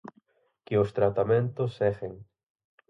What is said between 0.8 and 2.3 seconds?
os tratamentos seguen.